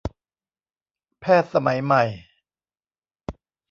[1.19, 2.03] แพทย์สมัยใหม่